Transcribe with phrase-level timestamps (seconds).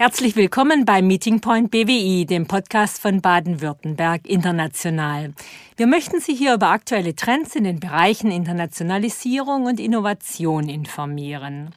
[0.00, 5.34] Herzlich willkommen beim Meeting Point BWI, dem Podcast von Baden-Württemberg International.
[5.76, 11.74] Wir möchten Sie hier über aktuelle Trends in den Bereichen Internationalisierung und Innovation informieren.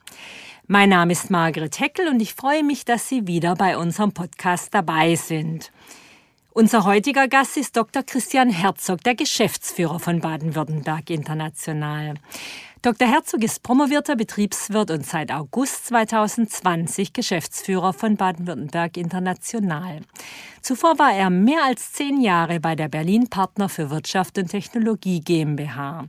[0.67, 4.73] Mein Name ist Margret Heckel und ich freue mich, dass Sie wieder bei unserem Podcast
[4.73, 5.73] dabei sind.
[6.51, 8.03] Unser heutiger Gast ist Dr.
[8.03, 12.13] Christian Herzog, der Geschäftsführer von Baden-Württemberg International.
[12.83, 13.07] Dr.
[13.07, 20.01] Herzog ist promovierter Betriebswirt und seit August 2020 Geschäftsführer von Baden-Württemberg International.
[20.63, 25.19] Zuvor war er mehr als zehn Jahre bei der Berlin Partner für Wirtschaft und Technologie
[25.19, 26.05] GmbH.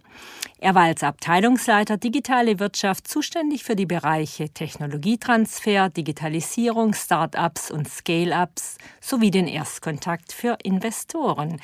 [0.60, 8.78] Er war als Abteilungsleiter Digitale Wirtschaft zuständig für die Bereiche Technologietransfer, Digitalisierung, Start-ups und Scale-ups
[9.00, 11.60] sowie den Erstkontakt für Investoren.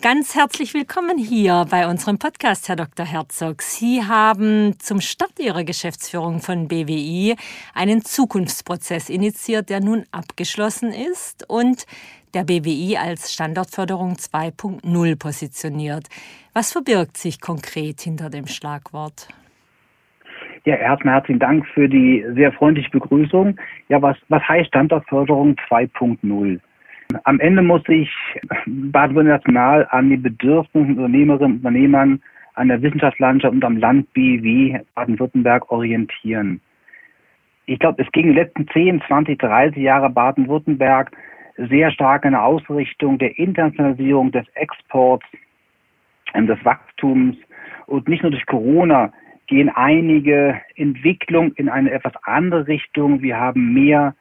[0.00, 3.04] Ganz herzlich willkommen hier bei unserem Podcast, Herr Dr.
[3.04, 3.60] Herzog.
[3.60, 7.36] Sie haben zum Start Ihrer Geschäftsführung von BWI
[7.74, 11.84] einen Zukunftsprozess initiiert, der nun abgeschlossen ist und
[12.34, 16.08] der BWI als Standortförderung 2.0 positioniert.
[16.54, 19.28] Was verbirgt sich konkret hinter dem Schlagwort?
[20.64, 23.56] Ja, erstmal herzlichen Dank für die sehr freundliche Begrüßung.
[23.88, 26.60] Ja, was, was heißt Standortförderung 2.0?
[27.24, 28.10] Am Ende muss sich
[28.66, 32.22] Baden-Württemberg national an die Bedürfnisse Unternehmerinnen und Unternehmern
[32.54, 36.60] an der Wissenschaftslandschaft und am Land BW Baden-Württemberg orientieren.
[37.66, 41.10] Ich glaube, es ging die letzten 10, 20, 30 Jahre Baden-Württemberg
[41.68, 45.26] sehr stark eine Ausrichtung der Internationalisierung des Exports,
[46.34, 47.36] ähm, des Wachstums
[47.86, 49.12] und nicht nur durch Corona
[49.46, 53.20] gehen einige Entwicklungen in eine etwas andere Richtung.
[53.20, 54.14] Wir haben mehr,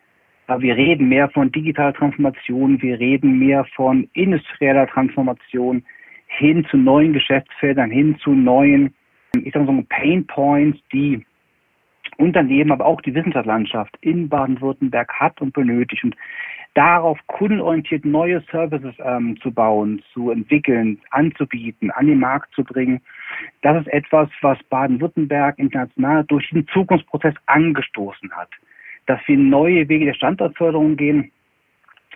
[0.48, 5.84] äh, wir reden mehr von digitaler Transformation, wir reden mehr von industrieller Transformation
[6.28, 8.94] hin zu neuen Geschäftsfeldern, hin zu neuen,
[9.44, 11.24] ich sage so Pain Points, die
[12.18, 16.04] Unternehmen, aber auch die Wissenschaftslandschaft in Baden-Württemberg hat und benötigt.
[16.04, 16.16] Und
[16.74, 23.02] darauf kundenorientiert neue Services ähm, zu bauen, zu entwickeln, anzubieten, an den Markt zu bringen,
[23.62, 28.50] das ist etwas, was Baden-Württemberg international durch den Zukunftsprozess angestoßen hat.
[29.08, 31.32] Dass wir neue Wege der Standortförderung gehen,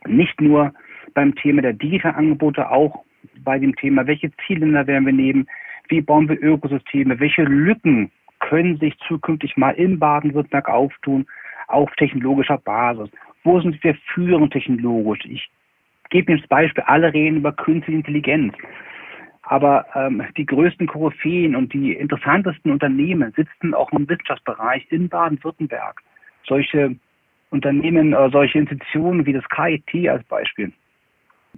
[0.05, 0.73] nicht nur
[1.13, 3.03] beim Thema der digitalen Angebote, auch
[3.43, 5.47] bei dem Thema, welche Zielländer werden wir nehmen,
[5.89, 11.25] wie bauen wir Ökosysteme, welche Lücken können sich zukünftig mal in Baden-Württemberg auftun
[11.67, 13.09] auf technologischer Basis.
[13.43, 15.25] Wo sind wir führend technologisch?
[15.25, 15.49] Ich
[16.09, 18.53] gebe Ihnen das Beispiel, alle reden über künstliche Intelligenz.
[19.43, 26.01] Aber ähm, die größten Koryphäen und die interessantesten Unternehmen sitzen auch im Wissenschaftsbereich in Baden-Württemberg.
[26.47, 26.95] Solche
[27.49, 30.71] Unternehmen, äh, solche Institutionen wie das KIT als Beispiel.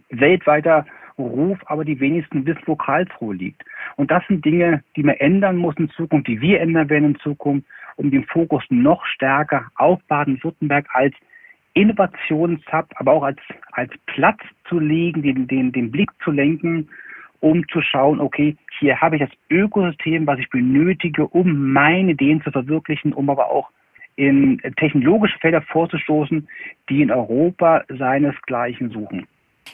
[0.09, 0.85] Weltweiter
[1.17, 3.63] Ruf, aber die wenigsten wissen, wo Karlsruhe liegt.
[3.95, 7.19] Und das sind Dinge, die man ändern muss in Zukunft, die wir ändern werden in
[7.19, 11.15] Zukunft, um den Fokus noch stärker auf Baden-Württemberg als
[11.75, 13.39] Innovationshub, aber auch als,
[13.73, 16.89] als Platz zu legen, den, den, den Blick zu lenken,
[17.41, 22.41] um zu schauen, okay, hier habe ich das Ökosystem, was ich benötige, um meine Ideen
[22.41, 23.69] zu verwirklichen, um aber auch
[24.15, 26.47] in technologische Felder vorzustoßen,
[26.89, 29.27] die in Europa seinesgleichen suchen.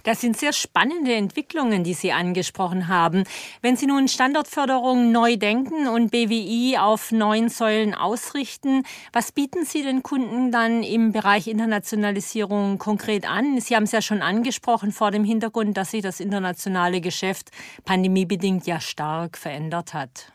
[0.04, 3.24] Das sind sehr spannende Entwicklungen, die Sie angesprochen haben.
[3.62, 9.84] Wenn Sie nun Standortförderung neu denken und BWI auf neuen Säulen ausrichten, was bieten Sie
[9.84, 13.60] den Kunden dann im Bereich Internationalisierung konkret an?
[13.60, 17.52] Sie haben es ja schon angesprochen vor dem Hintergrund, dass sich das internationale Geschäft
[17.86, 20.34] pandemiebedingt ja stark verändert hat.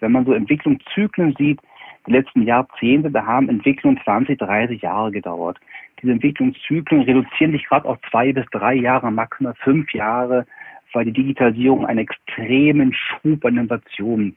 [0.00, 1.60] Wenn man so Entwicklungszyklen sieht,
[2.06, 5.58] die letzten Jahrzehnte, da haben Entwicklungen 20, 30 Jahre gedauert
[6.04, 10.46] diese Entwicklungszyklen reduzieren sich gerade auf zwei bis drei Jahre, maximal fünf Jahre,
[10.92, 14.36] weil die Digitalisierung einen extremen Schub an Innovationen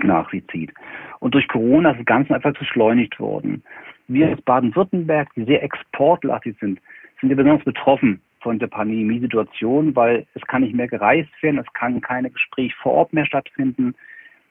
[0.00, 0.72] nach sich zieht.
[1.20, 3.62] Und durch Corona ist das Ganze einfach beschleunigt worden.
[4.08, 6.80] Wir als Baden-Württemberg, die sehr exportlastig sind,
[7.20, 11.72] sind ja besonders betroffen von der Pandemiesituation, weil es kann nicht mehr gereist werden, es
[11.74, 13.94] kann keine Gespräche vor Ort mehr stattfinden.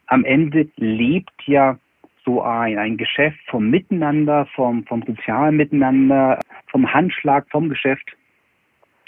[0.07, 1.77] Am Ende lebt ja
[2.25, 8.15] so ein, ein Geschäft vom Miteinander, vom, vom sozialen Miteinander, vom Handschlag, vom Geschäft.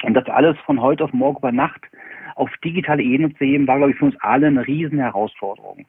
[0.03, 1.81] Und das alles von heute auf morgen über Nacht
[2.35, 5.85] auf digitale Ebene zu heben, war, glaube ich, für uns alle eine riesen Herausforderung.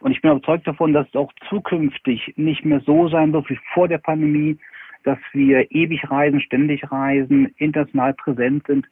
[0.00, 3.58] Und ich bin überzeugt davon, dass es auch zukünftig nicht mehr so sein wird wie
[3.72, 4.58] vor der Pandemie,
[5.04, 8.86] dass wir ewig reisen, ständig reisen, international präsent sind.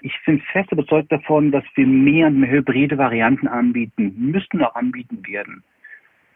[0.00, 4.74] Ich bin fest überzeugt davon, dass wir mehr und mehr hybride Varianten anbieten, müssten auch
[4.74, 5.62] anbieten werden.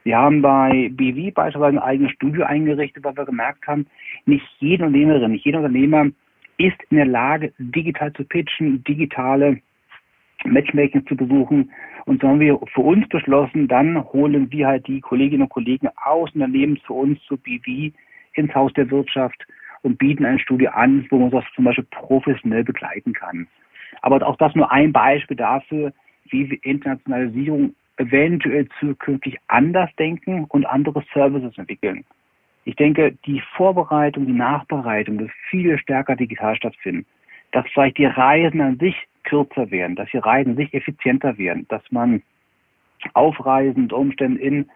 [0.09, 3.87] Wir haben bei BW beispielsweise ein eigenes Studio eingerichtet, weil wir gemerkt haben,
[4.25, 6.07] nicht jede Unternehmerin, nicht jeder Unternehmer
[6.57, 9.61] ist in der Lage, digital zu pitchen, digitale
[10.47, 11.71] Matchmaking zu besuchen.
[12.07, 15.91] Und so haben wir für uns beschlossen, dann holen wir halt die Kolleginnen und Kollegen
[16.03, 17.93] aus Unternehmen zu uns, zu BW,
[18.33, 19.47] ins Haus der Wirtschaft
[19.83, 23.47] und bieten eine Studie an, wo man das zum Beispiel professionell begleiten kann.
[24.01, 25.93] Aber auch das nur ein Beispiel dafür,
[26.31, 32.05] wie wir Internationalisierung eventuell zukünftig anders denken und andere Services entwickeln.
[32.65, 37.07] Ich denke, die Vorbereitung, die Nachbereitung wird viel stärker digital stattfinden.
[37.53, 41.83] Dass vielleicht die Reisen an sich kürzer werden, dass die Reisen sich effizienter werden, dass
[41.91, 42.23] man
[43.15, 44.71] auf Reisen unter Umständen in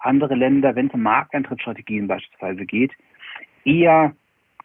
[0.00, 2.92] andere Länder, wenn es um Markteintrittsstrategien beispielsweise geht,
[3.64, 4.14] eher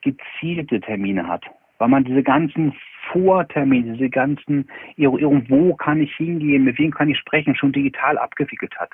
[0.02, 1.46] gezielte Termine hat,
[1.78, 2.74] weil man diese ganzen
[3.12, 4.68] Vortermine, diese ganzen
[4.98, 8.92] Eruierung, wo kann ich hingehen, mit wem kann ich sprechen, schon digital abgewickelt hat.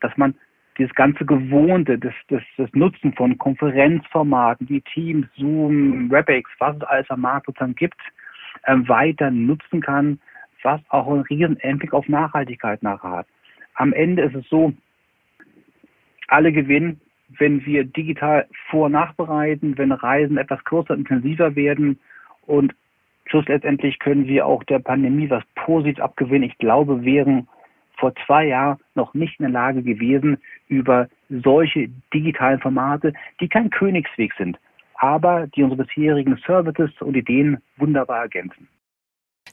[0.00, 0.34] Dass man
[0.78, 6.82] dieses ganze Gewohnte, das, das, das Nutzen von Konferenzformaten wie Teams, Zoom, WebEx, was es
[6.82, 8.00] alles am Markt sozusagen gibt,
[8.64, 10.18] äh, weiter nutzen kann,
[10.62, 13.26] was auch einen riesen Einblick auf Nachhaltigkeit nachher hat.
[13.74, 14.72] Am Ende ist es so,
[16.28, 21.98] alle gewinnen, wenn wir digital vor- und nachbereiten, wenn Reisen etwas kürzer, intensiver werden
[22.42, 22.74] und
[23.26, 26.48] schlussendlich können wir auch der Pandemie was positiv abgewinnen.
[26.48, 27.48] Ich glaube, wären
[27.98, 30.38] vor zwei Jahren noch nicht in der Lage gewesen,
[30.68, 34.58] über solche digitalen Formate, die kein Königsweg sind,
[34.96, 38.68] aber die unsere bisherigen Services und Ideen wunderbar ergänzen.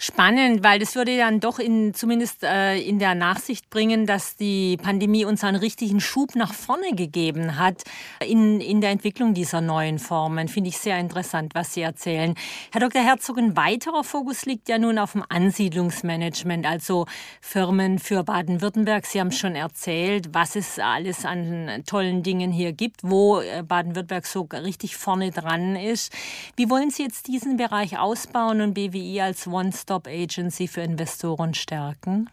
[0.06, 4.76] Spannend, weil das würde dann doch in, zumindest äh, in der Nachsicht bringen, dass die
[4.76, 7.84] Pandemie uns einen richtigen Schub nach vorne gegeben hat
[8.20, 10.50] in, in der Entwicklung dieser neuen Formen.
[10.50, 12.36] Finde ich sehr interessant, was Sie erzählen.
[12.74, 13.02] Herr Dr.
[13.02, 17.06] Herzog, ein weiterer Fokus liegt ja nun auf dem Ansiedlungsmanagement, also
[17.40, 19.06] Firmen für Baden-Württemberg.
[19.06, 24.26] Sie haben schon erzählt, was es alles an tollen Dingen hier gibt, wo äh, Baden-Württemberg
[24.26, 26.12] so richtig vorne dran ist.
[26.58, 32.30] Wie wollen Sie jetzt diesen Bereich ausbauen und BWI als One-Stop One-Stop-Agency für Investoren stärken?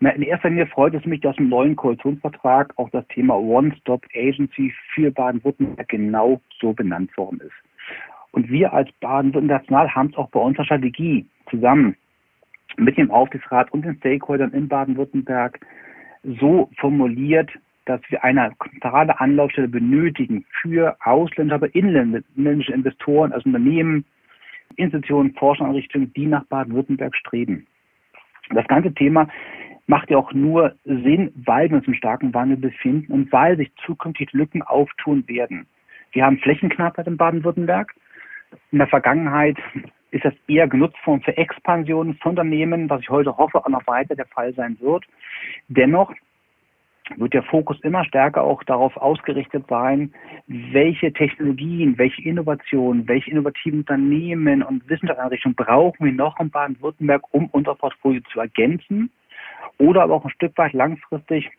[0.00, 5.10] In erster Linie freut es mich, dass im neuen Koalitionsvertrag auch das Thema One-Stop-Agency für
[5.12, 7.54] Baden-Württemberg genau so benannt worden ist.
[8.32, 11.96] Und wir als Baden-Württemberg haben es auch bei unserer Strategie zusammen
[12.76, 15.60] mit dem Aufsichtsrat und den Stakeholdern in Baden-Württemberg
[16.40, 17.50] so formuliert,
[17.86, 24.04] dass wir eine zentrale Anlaufstelle benötigen für ausländische, aber inländische Investoren, also Unternehmen,
[24.76, 27.66] Institutionen, Forschungseinrichtungen, die nach Baden-Württemberg streben.
[28.50, 29.28] Das ganze Thema
[29.86, 33.70] macht ja auch nur Sinn, weil wir uns im starken Wandel befinden und weil sich
[33.84, 35.66] zukünftig Lücken auftun werden.
[36.12, 37.92] Wir haben Flächenknappheit in Baden-Württemberg.
[38.70, 39.58] In der Vergangenheit
[40.10, 43.86] ist das eher genutzt worden für Expansionen von Unternehmen, was ich heute hoffe auch noch
[43.86, 45.04] weiter der Fall sein wird.
[45.68, 46.14] Dennoch
[47.16, 50.12] wird der Fokus immer stärker auch darauf ausgerichtet sein,
[50.46, 57.48] welche Technologien, welche Innovationen, welche innovativen Unternehmen und Wissenschaftseinrichtungen brauchen wir noch in Baden-Württemberg, um
[57.52, 59.10] unser Portfolio zu ergänzen
[59.78, 61.50] oder aber auch ein Stück weit langfristig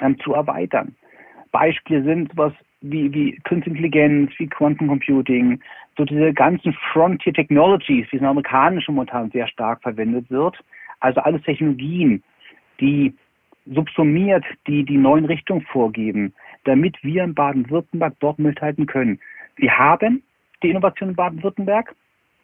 [0.00, 0.94] ähm, zu erweitern.
[1.52, 5.60] Beispiele sind sowas wie, wie Künstliche Intelligenz, wie Quantum Computing,
[5.96, 10.58] so diese ganzen Frontier Technologies, wie es in amerikanischen momentan sehr stark verwendet wird.
[11.00, 12.22] Also alles Technologien,
[12.80, 13.14] die
[13.66, 19.20] subsumiert, die die neuen Richtungen vorgeben, damit wir in Baden-Württemberg dort mithalten können.
[19.56, 20.22] Wir haben
[20.62, 21.94] die Innovation in Baden-Württemberg.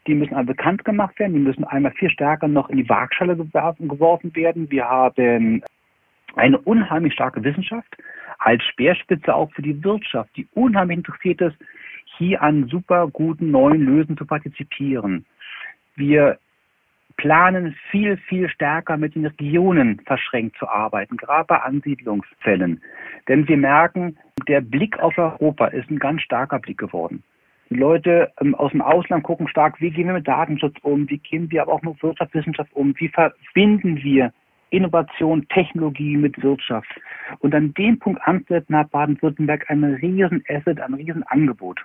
[0.07, 1.35] Die müssen alle bekannt gemacht werden.
[1.35, 4.71] Die müssen einmal viel stärker noch in die Waagschale geworfen werden.
[4.71, 5.63] Wir haben
[6.37, 7.97] eine unheimlich starke Wissenschaft
[8.39, 11.57] als Speerspitze auch für die Wirtschaft, die unheimlich interessiert ist,
[12.17, 15.25] hier an super guten neuen Lösungen zu partizipieren.
[15.97, 16.39] Wir
[17.19, 22.81] planen, viel, viel stärker mit den Regionen verschränkt zu arbeiten, gerade bei Ansiedlungsfällen.
[23.29, 27.23] Denn wir merken, der Blick auf Europa ist ein ganz starker Blick geworden.
[27.71, 31.19] Die Leute ähm, aus dem Ausland gucken stark, wie gehen wir mit Datenschutz um, wie
[31.19, 34.33] gehen wir aber auch mit Wirtschaftswissenschaft um, wie verbinden wir
[34.71, 36.89] Innovation, Technologie mit Wirtschaft.
[37.41, 41.81] Und an dem Punkt ansetzen hat Baden-Württemberg ein riesen Asset, ein riesen Angebot,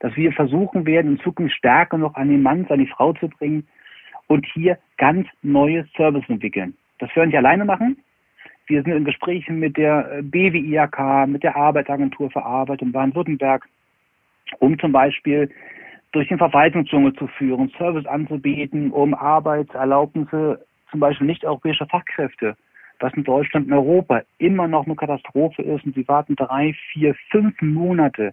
[0.00, 3.28] dass wir versuchen werden, in Zukunft stärker noch an den Mann, an die Frau zu
[3.28, 3.66] bringen,
[4.32, 6.74] und hier ganz neue Services entwickeln.
[6.98, 7.98] Das werden wir nicht alleine machen.
[8.66, 13.68] Wir sind in Gesprächen mit der äh, BWIAK, mit der Arbeitsagentur für Arbeit in Baden-Württemberg,
[14.58, 15.50] um zum Beispiel
[16.12, 22.56] durch den Verwaltungsdschungel zu führen, Service anzubieten, um Arbeitserlaubnisse zum Beispiel nicht europäischer Fachkräfte,
[23.00, 27.14] was in Deutschland und Europa immer noch eine Katastrophe ist und sie warten drei, vier,
[27.30, 28.32] fünf Monate,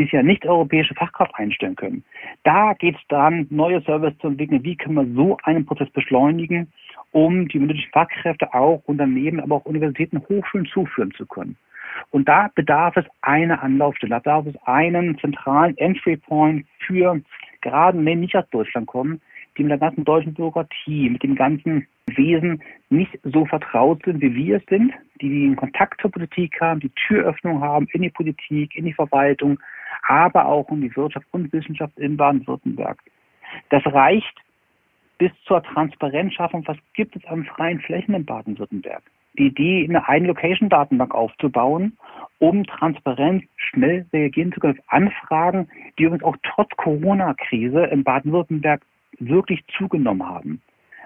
[0.00, 2.02] bisher nicht europäische Fachkraft einstellen können.
[2.42, 4.64] Da geht es daran, neue Services zu entwickeln.
[4.64, 6.72] Wie können wir so einen Prozess beschleunigen,
[7.12, 11.56] um die benötigten Fachkräfte auch Unternehmen, aber auch Universitäten, Hochschulen zuführen zu können.
[12.10, 17.20] Und da bedarf es einer Anlaufstelle, da bedarf es einen zentralen Entry Point für
[17.60, 19.20] gerade Menschen, die nicht aus Deutschland kommen,
[19.58, 24.34] die mit der ganzen deutschen Bürokratie, mit dem ganzen Wesen nicht so vertraut sind, wie
[24.34, 28.74] wir es sind, die den Kontakt zur Politik haben, die Türöffnung haben in die Politik,
[28.76, 29.58] in die Verwaltung,
[30.06, 32.98] aber auch um die Wirtschaft und Wissenschaft in Baden-Württemberg.
[33.70, 34.36] Das reicht
[35.18, 36.66] bis zur Transparenzschaffung.
[36.66, 39.02] Was gibt es an freien Flächen in Baden-Württemberg?
[39.38, 41.96] Die Idee, eine Ein-Location-Datenbank aufzubauen,
[42.38, 48.82] um transparent schnell reagieren zu können auf Anfragen, die übrigens auch trotz Corona-Krise in Baden-Württemberg
[49.18, 50.62] wirklich zugenommen haben.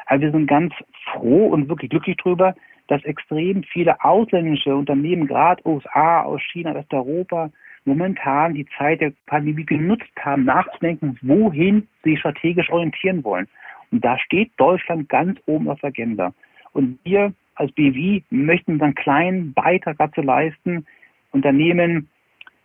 [0.06, 0.72] Also wir sind ganz
[1.04, 2.54] froh und wirklich glücklich darüber,
[2.88, 7.50] dass extrem viele ausländische Unternehmen, gerade USA, aus China, Westeuropa,
[7.84, 13.48] momentan die Zeit der Pandemie genutzt haben, nachzudenken, wohin sie strategisch orientieren wollen.
[13.90, 16.32] Und da steht Deutschland ganz oben auf der Agenda.
[16.72, 20.86] Und wir als BWI möchten unseren kleinen Beitrag dazu leisten,
[21.30, 22.08] Unternehmen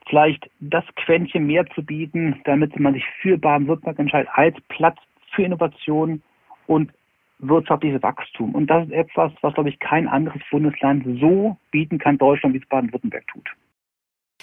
[0.07, 4.97] vielleicht das Quäntchen mehr zu bieten, damit man sich für Baden-Württemberg entscheidet als Platz
[5.31, 6.21] für Innovation
[6.65, 6.91] und
[7.39, 8.55] wirtschaftliches Wachstum.
[8.55, 12.59] Und das ist etwas, was, glaube ich, kein anderes Bundesland so bieten kann, Deutschland, wie
[12.59, 13.49] es Baden-Württemberg tut.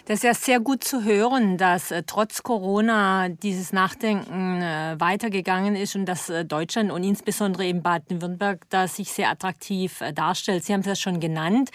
[0.08, 5.74] Das ist ja sehr gut zu hören, dass äh, trotz Corona dieses Nachdenken äh, weitergegangen
[5.74, 10.62] ist und dass äh, Deutschland und insbesondere eben Baden-Württemberg da sich sehr attraktiv darstellt.
[10.62, 11.70] Sie haben es ja schon genannt,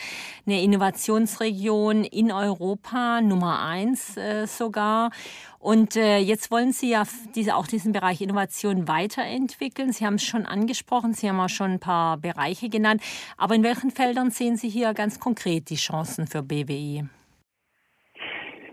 [0.46, 5.12] eine Innovationsregion in Europa, Nummer eins sogar.
[5.60, 7.06] Und jetzt wollen Sie ja
[7.54, 9.92] auch diesen Bereich Innovation weiterentwickeln.
[9.92, 13.02] Sie haben es schon angesprochen, Sie haben auch schon ein paar Bereiche genannt.
[13.38, 17.06] Aber in welchen Feldern sehen Sie hier ganz konkret die Chancen für BWI?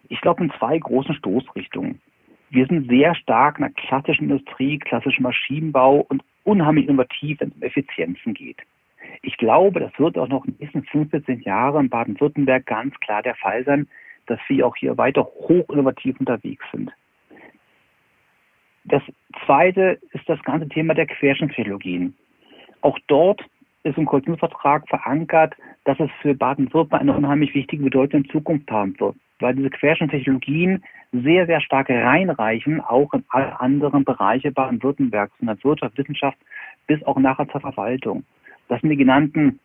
[0.09, 2.01] Ich glaube in zwei großen Stoßrichtungen.
[2.51, 7.55] Wir sind sehr stark in der klassischen Industrie, klassischen Maschinenbau und unheimlich innovativ, wenn es
[7.57, 8.57] um Effizienzen geht.
[9.23, 13.23] Ich glaube, das wird auch noch in den nächsten 15 Jahren in Baden-Württemberg ganz klar
[13.23, 13.87] der Fall sein,
[14.27, 16.91] dass wir auch hier weiter hoch innovativ unterwegs sind.
[18.85, 19.03] Das
[19.45, 22.17] zweite ist das ganze Thema der Querschnittstechnologien.
[22.81, 23.45] Auch dort
[23.83, 28.99] ist im Koalitionsvertrag verankert, dass es für Baden-Württemberg eine unheimlich wichtige Bedeutung in Zukunft haben
[28.99, 35.47] wird weil diese Querschnittstechnologien sehr, sehr stark reinreichen, auch in alle anderen Bereiche Baden-Württembergs, von
[35.47, 36.39] der Wirtschaft, Wissenschaft
[36.87, 38.25] bis auch nachher zur Verwaltung.
[38.69, 39.59] Das sind die genannten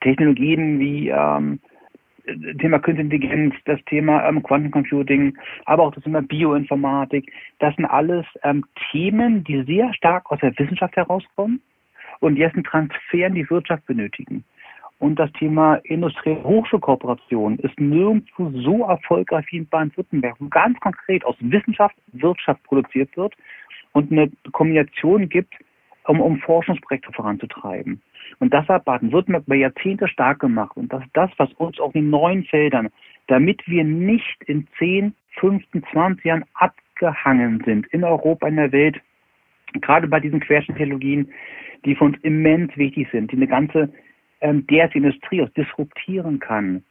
[0.00, 1.60] Technologien wie ähm,
[2.58, 5.36] Thema Künstliche Intelligenz, das Thema ähm, Quantencomputing,
[5.66, 7.30] aber auch das Thema Bioinformatik.
[7.58, 11.60] Das sind alles ähm, Themen, die sehr stark aus der Wissenschaft herauskommen
[12.20, 14.44] und jetzt einen Transfer in die Wirtschaft benötigen.
[14.98, 21.24] Und das Thema industrielle Hochschulkooperation ist nirgendwo so erfolgreich wie in Baden-Württemberg, wo ganz konkret
[21.24, 23.34] aus Wissenschaft Wirtschaft produziert wird
[23.92, 25.54] und eine Kombination gibt,
[26.06, 28.00] um, um Forschungsprojekte voranzutreiben.
[28.38, 30.76] Und das hat Baden-Württemberg über Jahrzehnte stark gemacht.
[30.76, 32.88] Und das ist das, was uns auch in neuen Feldern,
[33.26, 39.00] damit wir nicht in 10, 15, 20 Jahren abgehangen sind in Europa, in der Welt,
[39.80, 41.32] gerade bei diesen Querschnitttheologien,
[41.84, 43.92] die für uns immens wichtig sind, die eine ganze
[44.52, 46.84] der die Industrie auch disruptieren kann,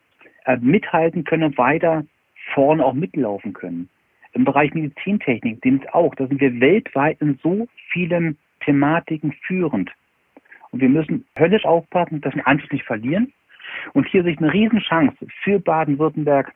[0.45, 2.05] äh, mithalten können und weiter
[2.53, 3.89] vorne auch mitlaufen können.
[4.33, 9.91] Im Bereich Medizintechnik, den es auch, da sind wir weltweit in so vielen Thematiken führend.
[10.71, 13.31] Und wir müssen höllisch aufpassen, dass wir Anschluss nicht verlieren.
[13.93, 16.51] Und hier sich eine Riesenchance für Baden-Württemberg,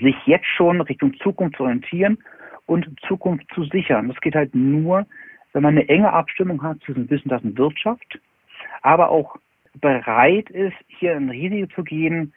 [0.00, 2.18] sich jetzt schon Richtung Zukunft zu orientieren
[2.66, 4.08] und Zukunft zu sichern.
[4.08, 5.06] Das geht halt nur,
[5.52, 8.18] wenn man eine enge Abstimmung hat zwischen Wissenschaft und Wirtschaft,
[8.82, 9.36] aber auch
[9.80, 12.32] bereit ist, hier ein Risiko zu gehen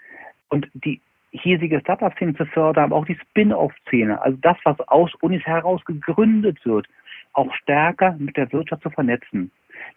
[0.50, 5.44] und die hiesige Startup-Szene zu fördern, aber auch die Spin-off-Szene, also das, was aus Unis
[5.46, 6.88] heraus gegründet wird,
[7.34, 9.52] auch stärker mit der Wirtschaft zu vernetzen.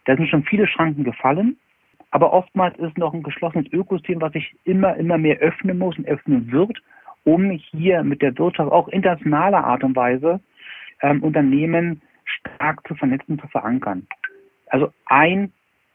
[0.04, 1.56] Da sind schon viele Schranken gefallen,
[2.10, 6.06] aber oftmals ist noch ein geschlossenes Ökosystem, was sich immer, immer mehr öffnen muss und
[6.06, 6.80] öffnen wird,
[7.24, 10.40] um hier mit der Wirtschaft auch internationaler Art und Weise
[11.02, 14.06] ähm, Unternehmen stark zu vernetzen, zu verankern.
[14.68, 15.52] Also ein,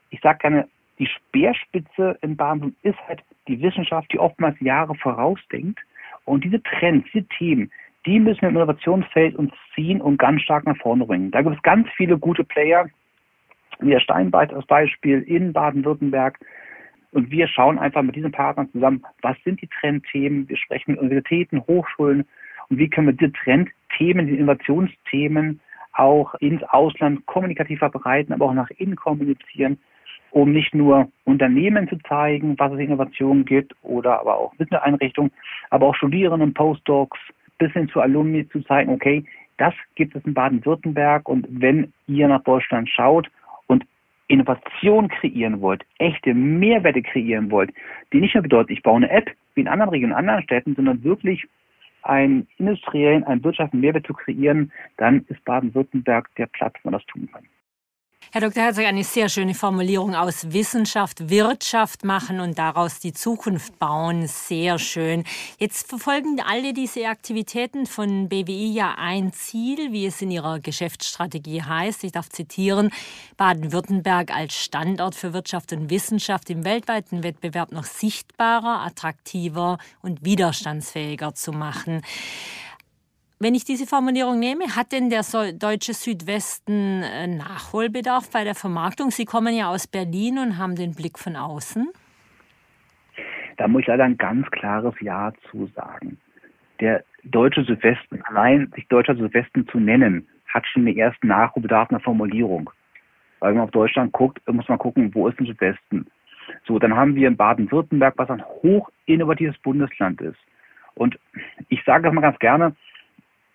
[0.10, 0.68] ich sage gerne,
[1.00, 5.80] die Speerspitze in Baden ist halt die Wissenschaft, die oftmals Jahre vorausdenkt.
[6.26, 7.72] Und diese Trends, diese Themen,
[8.06, 11.32] die müssen wir im Innovationsfeld uns ziehen und ganz stark nach vorne bringen.
[11.32, 12.88] Da gibt es ganz viele gute Player,
[13.80, 16.40] wie der Steinbeit als Beispiel in Baden-Württemberg.
[17.12, 20.48] Und wir schauen einfach mit diesen Partnern zusammen, was sind die Trendthemen.
[20.48, 22.26] Wir sprechen mit Universitäten, Hochschulen
[22.70, 25.60] und wie können wir diese Trendthemen, die Innovationsthemen
[25.94, 29.80] auch ins Ausland kommunikativ verbreiten, aber auch nach innen kommunizieren
[30.32, 35.32] um nicht nur Unternehmen zu zeigen, was es Innovationen gibt oder aber auch Wissenseinrichtungen,
[35.70, 37.20] aber auch Studierenden, Postdocs
[37.58, 39.24] bis hin zu Alumni zu zeigen, okay,
[39.58, 43.30] das gibt es in Baden-Württemberg und wenn ihr nach Deutschland schaut
[43.68, 43.86] und
[44.28, 47.74] Innovation kreieren wollt, echte Mehrwerte kreieren wollt,
[48.14, 50.76] die nicht nur bedeutet, ich baue eine App wie in anderen Regionen, in anderen Städten,
[50.76, 51.46] sondern wirklich
[52.04, 57.06] einen industriellen, einen wirtschaftlichen Mehrwert zu kreieren, dann ist Baden-Württemberg der Platz, wo man das
[57.08, 57.44] tun kann.
[58.32, 58.62] Herr Dr.
[58.62, 64.28] Herzog, eine sehr schöne Formulierung aus Wissenschaft Wirtschaft machen und daraus die Zukunft bauen.
[64.28, 65.24] Sehr schön.
[65.58, 71.64] Jetzt verfolgen alle diese Aktivitäten von BWI ja ein Ziel, wie es in ihrer Geschäftsstrategie
[71.64, 72.04] heißt.
[72.04, 72.92] Ich darf zitieren,
[73.38, 81.34] Baden-Württemberg als Standort für Wirtschaft und Wissenschaft im weltweiten Wettbewerb noch sichtbarer, attraktiver und widerstandsfähiger
[81.34, 82.04] zu machen.
[83.42, 85.22] Wenn ich diese Formulierung nehme, hat denn der
[85.54, 89.12] deutsche Südwesten äh, Nachholbedarf bei der Vermarktung?
[89.12, 91.88] Sie kommen ja aus Berlin und haben den Blick von außen.
[93.56, 96.18] Da muss ich leider ein ganz klares Ja zu sagen.
[96.82, 102.02] Der deutsche Südwesten, allein sich deutscher Südwesten zu nennen, hat schon den ersten Nachholbedarf einer
[102.02, 102.70] Formulierung.
[103.40, 106.08] Weil wenn man auf Deutschland guckt, muss man gucken, wo ist der Südwesten?
[106.68, 110.40] So, dann haben wir in Baden-Württemberg, was ein hoch innovatives Bundesland ist.
[110.96, 111.18] Und
[111.70, 112.76] ich sage das mal ganz gerne,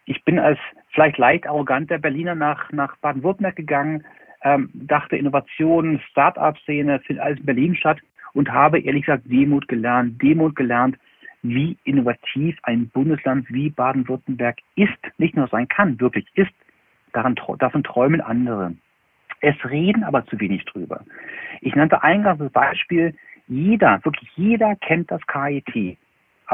[0.06, 0.58] ich bin als
[0.90, 4.04] vielleicht leicht arroganter Berliner nach, nach Baden-Württemberg gegangen,
[4.42, 7.98] ähm, dachte Innovation, Start-up-Szene, findet alles in Berlin statt
[8.34, 10.98] und habe ehrlich gesagt Demut gelernt, Demut gelernt,
[11.42, 16.52] wie innovativ ein Bundesland wie Baden-Württemberg ist, nicht nur sein kann, wirklich ist.
[17.12, 18.74] Daran, davon träumen andere.
[19.40, 21.04] Es reden aber zu wenig drüber.
[21.60, 23.14] Ich nannte eingangs das Beispiel,
[23.46, 25.98] jeder, wirklich jeder kennt das KIT.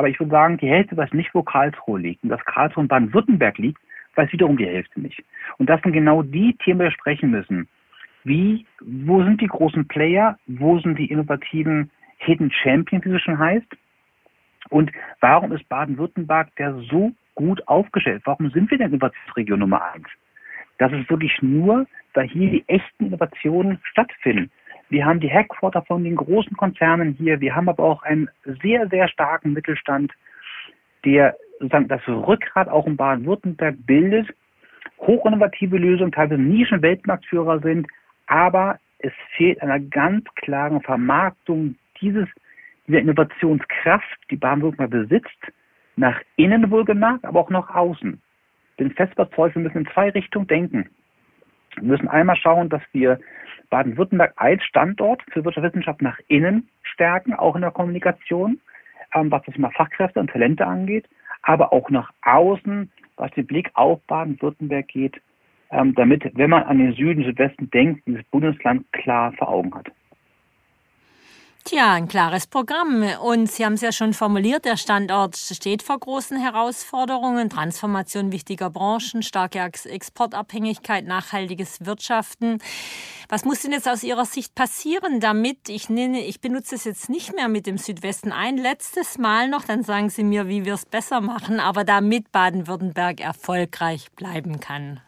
[0.00, 2.22] Aber ich würde sagen, die Hälfte weiß nicht, wo Karlsruhe liegt.
[2.22, 3.78] Und dass Karlsruhe in Baden-Württemberg liegt,
[4.14, 5.22] weiß wiederum die Hälfte nicht.
[5.58, 7.68] Und das sind genau die Themen, die wir sprechen müssen.
[8.24, 10.38] Wie, wo sind die großen Player?
[10.46, 13.66] Wo sind die innovativen Hidden Champions, wie es schon heißt?
[14.70, 14.90] Und
[15.20, 18.22] warum ist Baden-Württemberg der so gut aufgestellt?
[18.24, 20.08] Warum sind wir denn Innovationsregion Nummer eins?
[20.78, 24.50] Das ist wirklich nur, weil hier die echten Innovationen stattfinden.
[24.90, 27.40] Wir haben die Headquarter von den großen Konzernen hier.
[27.40, 28.28] Wir haben aber auch einen
[28.60, 30.12] sehr, sehr starken Mittelstand,
[31.04, 34.28] der sozusagen das Rückgrat auch in Baden-Württemberg bildet.
[34.98, 37.86] Hochinnovative Lösungen, teilweise Nischen Weltmarktführer sind,
[38.26, 42.28] aber es fehlt einer ganz klaren Vermarktung dieses,
[42.86, 45.52] dieser Innovationskraft, die Baden-Württemberg besitzt,
[45.96, 48.20] nach innen wohlgemerkt, aber auch nach außen.
[48.78, 50.88] Denn fest überzeugt, wir müssen in zwei Richtungen denken.
[51.76, 53.18] Wir müssen einmal schauen, dass wir
[53.70, 58.60] Baden-Württemberg als Standort für Wirtschaftswissenschaft nach innen stärken, auch in der Kommunikation,
[59.14, 61.08] ähm, was das Thema Fachkräfte und Talente angeht,
[61.42, 65.20] aber auch nach außen, was den Blick auf Baden-Württemberg geht,
[65.70, 69.90] ähm, damit, wenn man an den Süden, Südwesten denkt, dieses Bundesland klar vor Augen hat.
[71.70, 73.04] Tja, ein klares Programm.
[73.22, 77.48] Und Sie haben es ja schon formuliert, der Standort steht vor großen Herausforderungen.
[77.48, 82.58] Transformation wichtiger Branchen, starke Exportabhängigkeit, nachhaltiges Wirtschaften.
[83.28, 87.08] Was muss denn jetzt aus Ihrer Sicht passieren, damit, ich nenne, ich benutze es jetzt
[87.08, 90.74] nicht mehr mit dem Südwesten ein letztes Mal noch, dann sagen Sie mir, wie wir
[90.74, 94.98] es besser machen, aber damit Baden-Württemberg erfolgreich bleiben kann?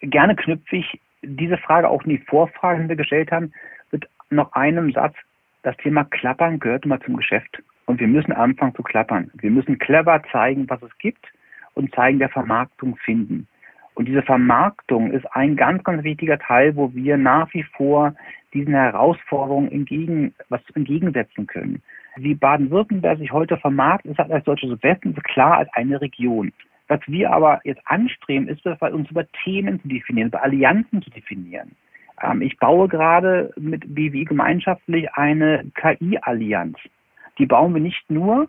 [0.00, 3.52] Gerne knüpfe ich diese Frage auch in die Vorfragen, die wir gestellt haben
[4.30, 5.14] noch einem Satz.
[5.62, 7.62] Das Thema Klappern gehört immer zum Geschäft.
[7.86, 9.30] Und wir müssen anfangen zu klappern.
[9.34, 11.26] Wir müssen clever zeigen, was es gibt
[11.74, 13.46] und zeigen der Vermarktung finden.
[13.94, 18.14] Und diese Vermarktung ist ein ganz, ganz wichtiger Teil, wo wir nach wie vor
[18.54, 21.82] diesen Herausforderungen entgegen, was entgegensetzen können.
[22.16, 26.52] Wie Baden-Württemberg sich heute vermarktet, ist halt als deutsche Südwesten ist klar als eine Region.
[26.88, 31.72] Was wir aber jetzt anstreben, ist, uns über Themen zu definieren, über Allianzen zu definieren.
[32.22, 36.78] Ähm, ich baue gerade mit BWI gemeinschaftlich eine KI-Allianz.
[37.38, 38.48] Die bauen wir nicht nur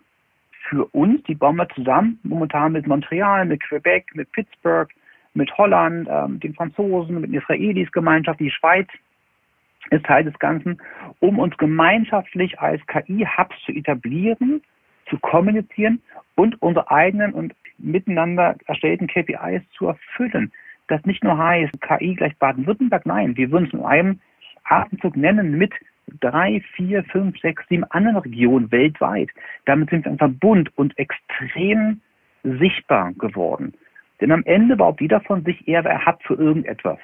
[0.68, 4.90] für uns, die bauen wir zusammen, momentan mit Montreal, mit Quebec, mit Pittsburgh,
[5.34, 8.88] mit Holland, ähm, den Franzosen, mit den Israelis Gemeinschaft, die Schweiz
[9.90, 10.80] ist Teil des Ganzen,
[11.20, 14.62] um uns gemeinschaftlich als KI-Hubs zu etablieren,
[15.08, 16.00] zu kommunizieren
[16.36, 20.52] und unsere eigenen und miteinander erstellten KPIs zu erfüllen
[20.92, 24.20] das nicht nur heißt, KI gleich Baden-Württemberg, nein, wir würden es in einem
[24.64, 25.72] Atemzug nennen mit
[26.20, 29.30] drei, vier, fünf, sechs, sieben anderen Regionen weltweit.
[29.64, 32.00] Damit sind wir ein Verbund und extrem
[32.42, 33.72] sichtbar geworden.
[34.20, 36.98] Denn am Ende baut jeder von sich eher, wer hat für irgendetwas.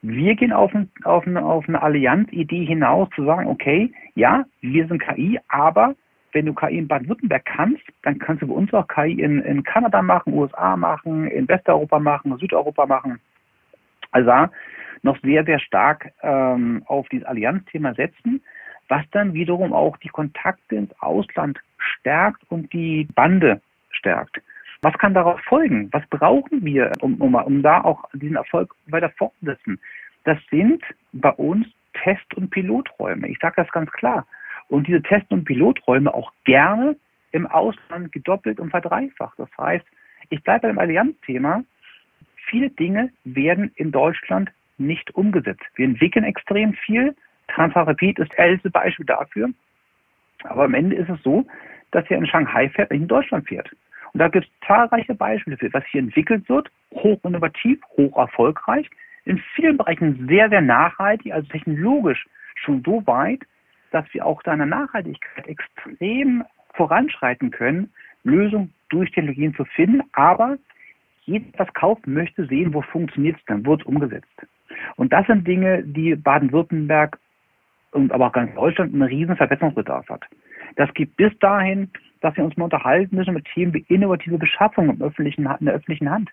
[0.00, 4.88] Wir gehen auf, ein, auf, eine, auf eine Allianzidee hinaus, zu sagen, okay, ja, wir
[4.88, 5.94] sind KI, aber
[6.32, 9.62] wenn du KI in Baden-Württemberg kannst, dann kannst du bei uns auch KI in, in
[9.62, 13.20] Kanada machen, USA machen, in Westeuropa machen, Südeuropa machen.
[14.10, 14.50] Also da
[15.02, 18.42] noch sehr, sehr stark ähm, auf dieses Allianzthema setzen,
[18.88, 24.40] was dann wiederum auch die Kontakte ins Ausland stärkt und die Bande stärkt.
[24.82, 25.88] Was kann darauf folgen?
[25.92, 29.78] Was brauchen wir, um, um, um da auch diesen Erfolg weiter fortzusetzen?
[30.24, 33.28] Das sind bei uns Test- und Piloträume.
[33.28, 34.26] Ich sage das ganz klar
[34.72, 36.96] und diese Test- und Piloträume auch gerne
[37.32, 39.38] im Ausland gedoppelt und verdreifacht.
[39.38, 39.84] Das heißt,
[40.30, 41.62] ich bleibe beim Allianzthema.
[42.46, 45.62] Viele Dinge werden in Deutschland nicht umgesetzt.
[45.74, 47.14] Wir entwickeln extrem viel.
[47.48, 49.50] Transrapid ist älteste Beispiel dafür.
[50.44, 51.46] Aber am Ende ist es so,
[51.90, 53.70] dass er in Shanghai fährt, nicht in Deutschland fährt.
[54.14, 58.88] Und da gibt es zahlreiche Beispiele für, was hier entwickelt wird, hoch innovativ, hoch erfolgreich,
[59.26, 63.42] in vielen Bereichen sehr, sehr nachhaltig, also technologisch schon so weit,
[63.92, 67.92] dass wir auch da in der Nachhaltigkeit extrem voranschreiten können,
[68.24, 70.58] Lösungen durch Technologien zu finden, aber
[71.24, 74.46] jeder, der das kauft, möchte sehen, wo funktioniert es, dann wird es umgesetzt.
[74.96, 77.18] Und das sind Dinge, die Baden-Württemberg
[77.92, 80.24] und aber auch ganz Deutschland einen riesen Verbesserungsbedarf hat.
[80.76, 84.88] Das geht bis dahin, dass wir uns mal unterhalten müssen mit Themen wie innovative Beschaffung
[84.88, 86.30] im öffentlichen, in der öffentlichen Hand.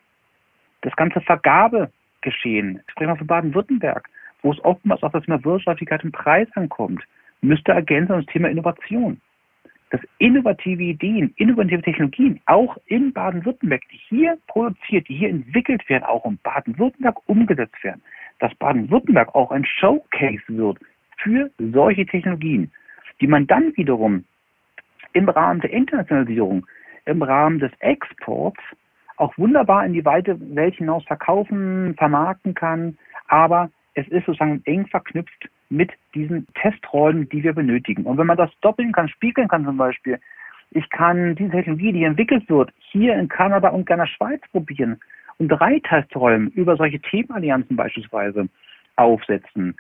[0.82, 4.08] Das ganze Vergabegeschehen, sprechen wir von Baden-Württemberg,
[4.42, 7.04] wo es oftmals auf das Thema Wirtschaftlichkeit und Preis ankommt,
[7.42, 9.20] müsste ergänzen das Thema Innovation.
[9.92, 16.04] Dass innovative Ideen, innovative Technologien auch in Baden-Württemberg, die hier produziert, die hier entwickelt werden,
[16.04, 18.02] auch in Baden-Württemberg umgesetzt werden,
[18.40, 20.78] dass Baden-Württemberg auch ein Showcase wird
[21.18, 22.72] für solche Technologien,
[23.20, 24.26] die man dann wiederum
[25.14, 26.68] im Rahmen der Internationalisierung,
[27.06, 28.62] im Rahmen des Exports
[29.18, 32.98] auch wunderbar in die weite Welt hinaus verkaufen, vermarkten kann.
[33.28, 38.04] Aber es ist sozusagen eng verknüpft mit diesen Testrollen, die wir benötigen.
[38.04, 40.20] Und wenn man das doppeln kann, spiegeln kann zum Beispiel,
[40.72, 45.00] ich kann diese Technologie, die entwickelt wird, hier in Kanada und der Schweiz probieren
[45.38, 48.48] und drei Testrollen über solche Themenallianzen beispielsweise
[48.98, 49.76] aufsetzen,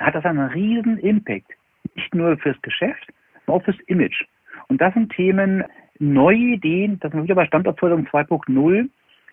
[0.00, 1.50] hat das einen riesen Impact.
[1.94, 3.12] Nicht nur fürs Geschäft,
[3.46, 4.24] sondern auch fürs Image.
[4.68, 5.64] Und das sind Themen,
[5.98, 8.88] neue Ideen, das sind wieder bei Standortförderung 2.0.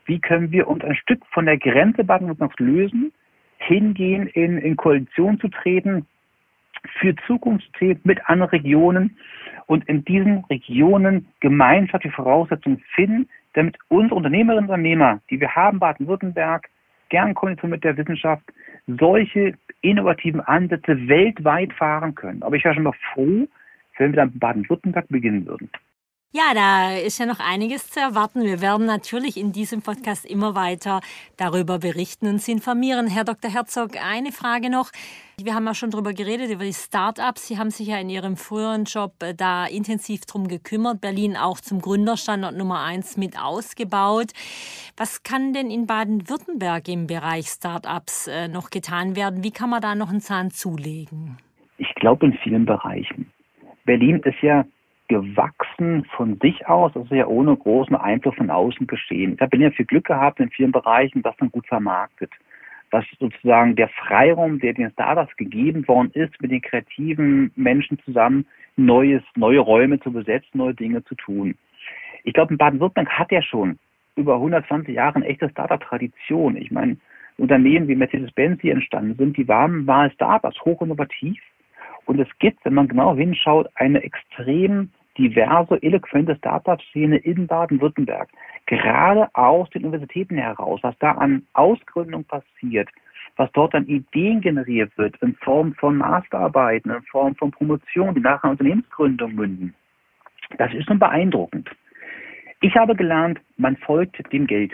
[0.05, 3.11] Wie können wir uns ein Stück von der Grenze Baden-Württembergs lösen,
[3.59, 6.05] hingehen, in, in Koalition zu treten,
[6.99, 9.17] für Zukunftsthemen mit anderen Regionen
[9.67, 15.79] und in diesen Regionen gemeinschaftliche Voraussetzungen finden, damit unsere Unternehmerinnen und Unternehmer, die wir haben,
[15.79, 16.69] Baden-Württemberg,
[17.09, 18.43] gern Koalition mit der Wissenschaft,
[18.87, 22.43] solche innovativen Ansätze weltweit fahren können.
[22.43, 23.47] Aber ich wäre schon mal froh,
[23.97, 25.69] wenn wir dann Baden-Württemberg beginnen würden.
[26.31, 28.43] Ja, da ist ja noch einiges zu erwarten.
[28.43, 31.01] Wir werden natürlich in diesem Podcast immer weiter
[31.37, 33.07] darüber berichten und Sie informieren.
[33.07, 33.51] Herr Dr.
[33.51, 34.91] Herzog, eine Frage noch.
[35.43, 37.47] Wir haben ja schon darüber geredet, über die Start-ups.
[37.47, 41.61] Sie haben sich ja in Ihrem früheren Job äh, da intensiv drum gekümmert, Berlin auch
[41.61, 44.27] zum Gründerstandort Nummer eins mit ausgebaut.
[44.97, 49.43] Was kann denn in Baden-Württemberg im Bereich Start-ups äh, noch getan werden?
[49.43, 51.39] Wie kann man da noch einen Zahn zulegen?
[51.79, 53.31] Ich glaube in vielen Bereichen.
[53.85, 54.63] Berlin ist ja
[55.09, 59.33] gewachsen von sich aus, also ja ohne großen Einfluss von außen geschehen.
[59.33, 62.31] Ich habe ja viel Glück gehabt in vielen Bereichen, das dann gut vermarktet.
[62.91, 68.45] Was sozusagen der Freiraum, der den Startups gegeben worden ist, mit den kreativen Menschen zusammen
[68.77, 71.55] neues, neue Räume zu besetzen, neue Dinge zu tun.
[72.23, 73.77] Ich glaube, Baden-Württemberg hat ja schon
[74.15, 76.55] über 120 Jahre eine echte Startup-Tradition.
[76.55, 76.97] Ich meine,
[77.37, 81.39] Unternehmen wie Mercedes-Benz, die entstanden sind, die waren mal Startups, hoch innovativ,
[82.09, 84.89] und es gibt, wenn man genau hinschaut, eine extrem
[85.19, 88.29] diverse, eloquente Startup-Szene in Baden-Württemberg.
[88.65, 92.89] Gerade aus den Universitäten heraus, was da an Ausgründung passiert,
[93.35, 98.21] was dort an Ideen generiert wird, in Form von Masterarbeiten, in Form von Promotionen, die
[98.21, 99.75] nachher Unternehmensgründung münden.
[100.57, 101.69] Das ist schon beeindruckend.
[102.61, 104.73] Ich habe gelernt, man folgt dem Geld.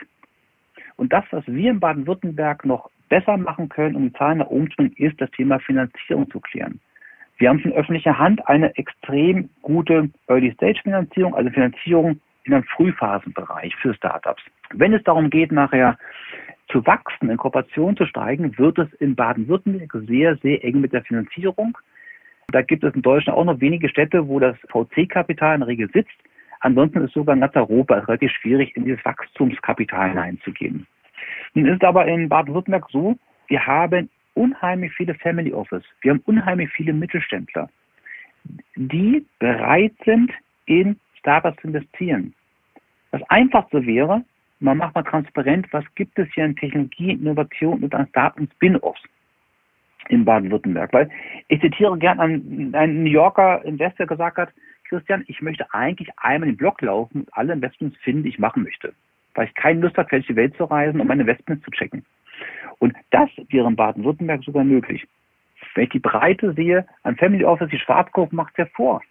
[0.95, 4.69] Und das, was wir in Baden-Württemberg noch besser machen können, um die Zahlen nach oben
[4.69, 6.79] zu bringen, ist das Thema Finanzierung zu klären.
[7.37, 13.93] Wir haben von öffentlicher Hand eine extrem gute Early-Stage-Finanzierung, also Finanzierung in einem Frühphasenbereich für
[13.93, 14.41] Startups.
[14.73, 15.97] Wenn es darum geht, nachher
[16.69, 21.03] zu wachsen, in Kooperation zu steigen, wird es in Baden-Württemberg sehr, sehr eng mit der
[21.03, 21.77] Finanzierung.
[22.47, 25.89] Da gibt es in Deutschland auch noch wenige Städte, wo das VC-Kapital in der Regel
[25.91, 26.15] sitzt.
[26.61, 30.87] Ansonsten ist sogar in ganz Europa relativ schwierig, in dieses Wachstumskapital hineinzugehen.
[31.53, 33.15] Nun ist aber in Baden-Württemberg so,
[33.47, 37.69] wir haben unheimlich viele Family Office, wir haben unheimlich viele Mittelständler,
[38.75, 40.31] die bereit sind,
[40.65, 42.33] in Startups zu investieren.
[43.11, 44.23] Das Einfachste wäre,
[44.59, 49.01] man macht mal transparent, was gibt es hier an Technologie, Innovation und an Startup Spin-offs
[50.09, 50.93] in Baden-Württemberg.
[50.93, 51.09] Weil
[51.47, 54.53] ich zitiere gern einen New Yorker Investor gesagt hat,
[54.87, 58.63] Christian, ich möchte eigentlich einmal den Blog laufen und alle Investments finden, die ich machen
[58.63, 58.93] möchte.
[59.33, 62.05] Weil ich keine Lust habe, die Welt zu reisen, um meine Investments zu checken.
[62.85, 65.07] Und das wäre in Baden-Württemberg sogar möglich.
[65.73, 69.01] Wenn ich die Breite sehe, ein Family Office, die Schwarzkopf macht es ja vor.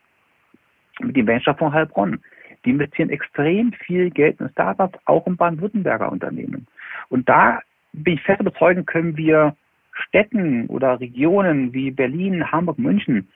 [1.01, 2.21] Mit dem Venture von Heilbronn.
[2.65, 6.69] Die investieren extrem viel Geld in Startups, auch in Baden-Württemberger Unternehmen.
[7.09, 9.57] Und da bin ich fest überzeugt, können wir
[9.91, 13.29] Städten oder Regionen wie Berlin, Hamburg, München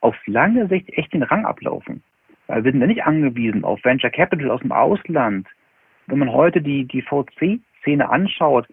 [0.00, 2.02] auf lange Sicht echt den Rang ablaufen.
[2.46, 5.46] Weil wir sind ja nicht angewiesen auf Venture Capital aus dem Ausland.
[6.06, 8.66] Wenn man heute die, die VC-Szene anschaut,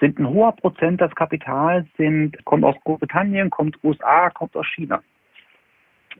[0.00, 5.02] sind ein hoher Prozent des Kapitals, sind, kommt aus Großbritannien, kommt USA, kommt aus China,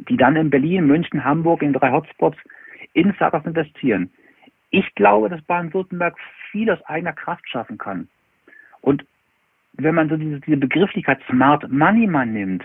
[0.09, 2.39] die dann in Berlin, München, Hamburg, in drei Hotspots
[2.93, 4.11] in Startups investieren.
[4.71, 6.17] Ich glaube, dass Baden-Württemberg
[6.51, 8.09] viel aus eigener Kraft schaffen kann.
[8.81, 9.05] Und
[9.75, 12.65] wenn man so diese, diese Begrifflichkeit Smart Money mal nimmt,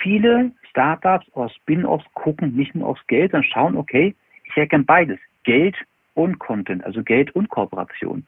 [0.00, 5.18] viele Startups oder Spin-offs gucken nicht nur aufs Geld, sondern schauen, okay, ich erkenne beides,
[5.44, 5.76] Geld
[6.14, 8.26] und Content, also Geld und Kooperation.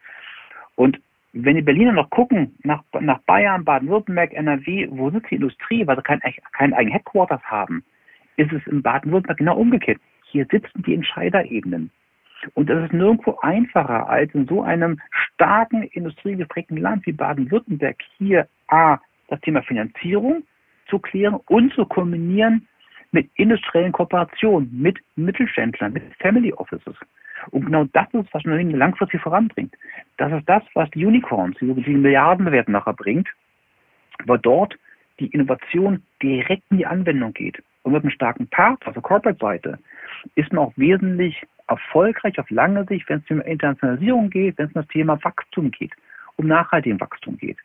[0.77, 1.01] Und
[1.35, 5.97] wenn die Berliner noch gucken, nach, nach Bayern, Baden-Württemberg, NRW, wo sitzt die Industrie, weil
[5.97, 6.21] sie kein,
[6.53, 7.85] kein eigenen Headquarters haben,
[8.37, 10.01] ist es in Baden-Württemberg genau umgekehrt.
[10.31, 11.91] Hier sitzen die Entscheiderebenen.
[12.55, 18.47] Und das ist nirgendwo einfacher, als in so einem starken industriegeprägten Land wie Baden-Württemberg hier
[18.69, 20.45] A, das Thema Finanzierung
[20.89, 22.69] zu klären und zu kombinieren
[23.11, 26.95] mit industriellen Kooperationen, mit Mittelständlern, mit Family Offices.
[27.51, 29.75] Und genau das ist, was Unternehmen langfristig voranbringt.
[30.17, 33.29] Das ist das, was die Unicorns, die, die Milliardenbewerten nachher bringt,
[34.25, 34.77] weil dort
[35.21, 37.63] die Innovation direkt in die Anwendung geht.
[37.83, 39.79] Und mit einem starken Part auf der Corporate-Seite
[40.35, 44.75] ist man auch wesentlich erfolgreich auf lange Sicht, wenn es um Internationalisierung geht, wenn es
[44.75, 45.93] um das Thema Wachstum geht,
[46.37, 47.59] um nachhaltigen Wachstum geht.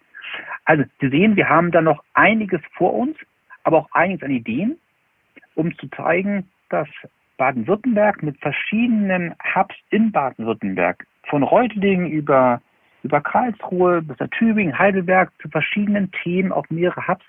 [0.66, 3.18] Also Sie sehen, wir haben da noch einiges vor uns,
[3.64, 4.78] aber auch einiges an Ideen,
[5.56, 6.88] um zu zeigen, dass
[7.40, 12.62] Baden-Württemberg mit verschiedenen Hubs in Baden-Württemberg, von Reutlingen über,
[13.02, 17.24] über Karlsruhe bis nach Tübingen, Heidelberg, zu verschiedenen Themen auf mehrere Hubs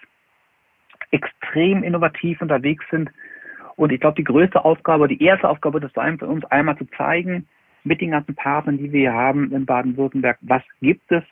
[1.13, 3.11] extrem innovativ unterwegs sind.
[3.77, 7.47] Und ich glaube, die größte Aufgabe, die erste Aufgabe des für uns einmal zu zeigen,
[7.85, 11.23] mit den ganzen Partnern, die wir hier haben in Baden-Württemberg, was gibt es,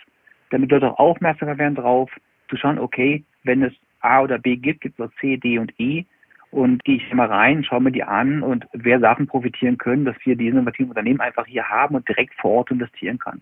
[0.51, 2.11] damit Leute auch aufmerksamer werden drauf,
[2.49, 6.07] zu schauen, okay, wenn es A oder B gibt, gibt es C, D und E
[6.51, 10.17] und gehe ich mal rein, schaue mir die an und wer davon profitieren können, dass
[10.25, 13.41] wir die innovativen Unternehmen einfach hier haben und direkt vor Ort investieren kann.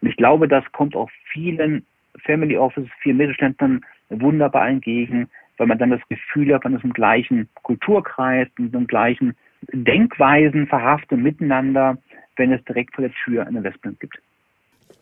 [0.00, 1.86] Und ich glaube, das kommt auch vielen
[2.24, 6.92] Family Offices, vielen Mittelständlern wunderbar entgegen, weil man dann das Gefühl hat, man ist im
[6.92, 9.34] gleichen Kulturkreis, in dem gleichen
[9.72, 11.96] Denkweisen verhaftet miteinander,
[12.36, 14.18] wenn es direkt vor der Tür ein Investment gibt.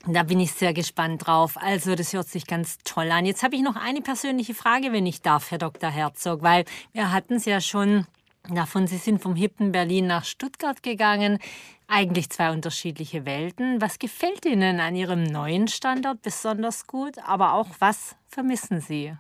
[0.09, 1.57] Da bin ich sehr gespannt drauf.
[1.61, 3.25] Also, das hört sich ganz toll an.
[3.25, 5.91] Jetzt habe ich noch eine persönliche Frage, wenn ich darf, Herr Dr.
[5.91, 8.07] Herzog, weil wir hatten es ja schon
[8.53, 11.39] davon, Sie sind vom hippen Berlin nach Stuttgart gegangen.
[11.87, 13.81] Eigentlich zwei unterschiedliche Welten.
[13.81, 17.19] Was gefällt Ihnen an Ihrem neuen Standort besonders gut?
[17.25, 19.13] Aber auch was vermissen Sie?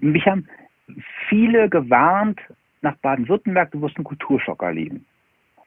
[0.00, 0.48] Mich haben
[1.28, 2.40] viele gewarnt,
[2.82, 5.04] nach Baden-Württemberg, du wirst einen Kulturschock erleben.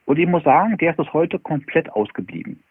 [0.06, 2.62] Und ich muss sagen, der ist bis heute komplett ausgeblieben.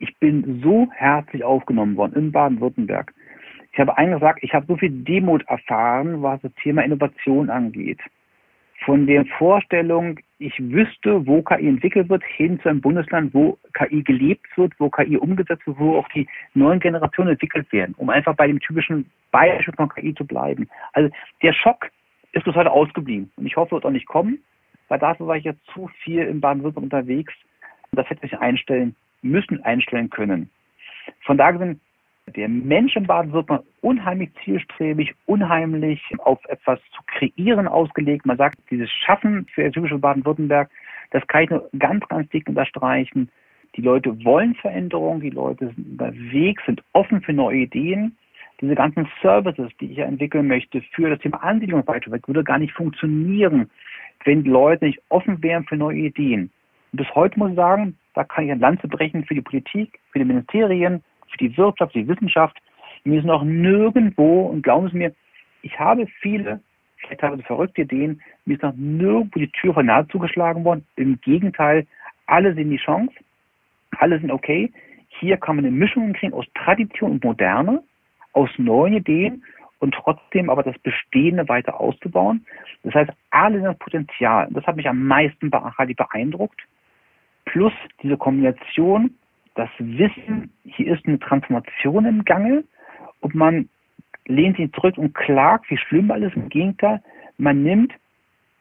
[0.00, 3.12] Ich bin so herzlich aufgenommen worden in Baden-Württemberg.
[3.72, 8.00] Ich habe eigentlich gesagt, ich habe so viel Demut erfahren, was das Thema Innovation angeht.
[8.86, 14.02] Von der Vorstellung, ich wüsste, wo KI entwickelt wird, hin zu einem Bundesland, wo KI
[14.02, 18.34] gelebt wird, wo KI umgesetzt wird, wo auch die neuen Generationen entwickelt werden, um einfach
[18.34, 20.66] bei dem typischen Beispiel von KI zu bleiben.
[20.94, 21.10] Also
[21.42, 21.90] der Schock
[22.32, 23.30] ist bis heute ausgeblieben.
[23.36, 24.38] Und ich hoffe, wird auch nicht kommen,
[24.88, 27.34] weil dafür war ich jetzt zu viel in Baden-Württemberg unterwegs.
[27.90, 30.50] Und das hätte sich einstellen müssen einstellen können.
[31.22, 31.80] Von daher sind
[32.36, 38.26] der Mensch in Baden-Württemberg unheimlich zielstrebig, unheimlich auf etwas zu kreieren ausgelegt.
[38.26, 40.70] Man sagt, dieses Schaffen für typische Baden-Württemberg,
[41.10, 43.30] das kann ich nur ganz, ganz dick unterstreichen.
[43.76, 48.16] Die Leute wollen Veränderung, die Leute sind unterwegs, sind offen für neue Ideen.
[48.60, 53.70] Diese ganzen Services, die ich entwickeln möchte für das Thema Ansiedlung würde gar nicht funktionieren,
[54.24, 56.50] wenn die Leute nicht offen wären für neue Ideen.
[56.92, 60.00] Und bis heute muss ich sagen, da kann ich ein Lanze brechen für die Politik,
[60.10, 62.56] für die Ministerien, für die Wirtschaft, für die Wissenschaft.
[63.04, 65.14] Wir sind noch nirgendwo, und glauben Sie mir,
[65.62, 66.60] ich habe viele,
[66.96, 70.84] vielleicht ich verrückte Ideen, mir ist noch nirgendwo die Tür von nahe zugeschlagen worden.
[70.96, 71.86] Im Gegenteil,
[72.26, 73.14] alle sehen die Chance,
[73.98, 74.72] alle sind okay.
[75.08, 77.82] Hier kann man eine Mischung kriegen aus Tradition und Moderne,
[78.32, 79.44] aus neuen Ideen
[79.78, 82.44] und trotzdem aber das Bestehende weiter auszubauen.
[82.82, 84.48] Das heißt, alle sind das Potenzial.
[84.50, 86.60] Das hat mich am meisten beeindruckt
[87.52, 89.14] plus diese Kombination,
[89.54, 92.64] das Wissen, hier ist eine Transformation im Gange
[93.20, 93.68] und man
[94.26, 96.32] lehnt sich zurück und klagt, wie schlimm alles.
[96.36, 97.02] Im Gegenteil,
[97.38, 97.92] man nimmt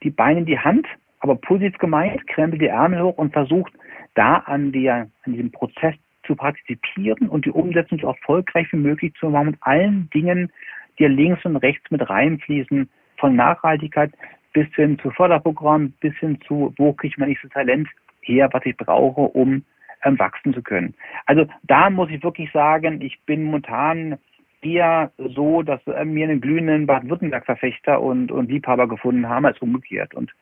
[0.03, 0.87] die Beine in die Hand,
[1.19, 3.73] aber positiv gemeint, krempelt die Ärmel hoch und versucht
[4.15, 9.13] da an, der, an diesem Prozess zu partizipieren und die Umsetzung so erfolgreich wie möglich
[9.19, 10.51] zu machen mit allen Dingen,
[10.97, 14.11] die links und rechts mit reinfließen, von Nachhaltigkeit
[14.53, 17.87] bis hin zu Förderprogrammen, bis hin zu, wo kriege ich mein nächstes Talent
[18.29, 19.63] her, was ich brauche, um
[20.03, 20.93] ähm, wachsen zu können.
[21.25, 24.17] Also da muss ich wirklich sagen, ich bin momentan
[24.61, 30.13] eher so, dass äh, mir einen glühenden Baden-Württemberg-Verfechter und, und Liebhaber gefunden haben, als umgekehrt.
[30.13, 30.33] Und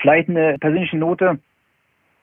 [0.00, 1.38] vielleicht eine persönliche Note.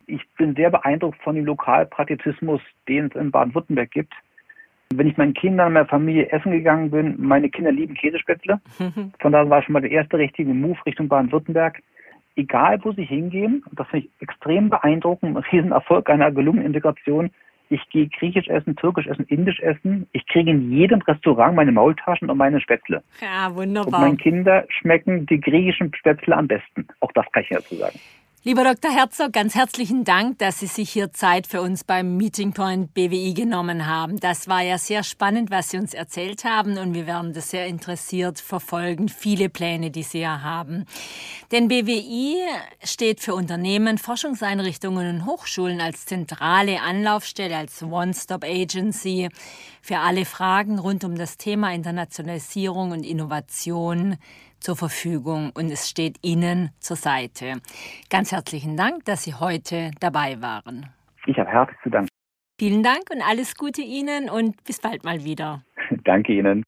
[0.08, 4.13] Ich bin sehr beeindruckt von dem Lokalpraktizismus, den es in Baden-Württemberg gibt.
[4.93, 8.62] Wenn ich meinen Kindern, meiner Familie essen gegangen bin, meine Kinder lieben Käsespätzle.
[9.19, 11.82] Von daher war schon mal der erste richtige Move Richtung Baden-Württemberg.
[12.38, 17.32] Egal, wo sie hingehen, das finde ich extrem beeindruckend, ein Riesenerfolg einer gelungenen Integration.
[17.69, 20.08] Ich gehe griechisch essen, türkisch essen, indisch essen.
[20.12, 23.04] Ich kriege in jedem Restaurant meine Maultaschen und meine Spätzle.
[23.19, 24.00] Ja, wunderbar.
[24.00, 26.88] Und meinen Kindern schmecken die griechischen Spätzle am besten.
[27.00, 28.00] Auch das kann ich dazu sagen.
[28.48, 28.90] Lieber Dr.
[28.92, 33.34] Herzog, ganz herzlichen Dank, dass Sie sich hier Zeit für uns beim Meeting Point BWI
[33.34, 34.22] genommen haben.
[34.22, 37.68] Das war ja sehr spannend, was Sie uns erzählt haben und wir werden das sehr
[37.68, 40.86] interessiert verfolgen, viele Pläne, die Sie ja haben.
[41.52, 42.38] Denn BWI
[42.86, 49.28] steht für Unternehmen, Forschungseinrichtungen und Hochschulen als zentrale Anlaufstelle, als One-Stop-Agency
[49.82, 54.16] für alle Fragen rund um das Thema Internationalisierung und Innovation
[54.60, 57.54] zur Verfügung und es steht Ihnen zur Seite.
[58.10, 60.88] Ganz herzlichen Dank, dass Sie heute dabei waren.
[61.26, 62.10] Ich habe herzlich zu danken.
[62.60, 65.63] Vielen Dank und alles Gute Ihnen und bis bald mal wieder.
[66.04, 66.63] Danke Ihnen.